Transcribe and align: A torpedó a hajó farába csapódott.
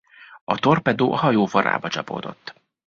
A 0.43 0.55
torpedó 0.59 1.13
a 1.13 1.15
hajó 1.17 1.45
farába 1.45 1.87
csapódott. 1.89 2.55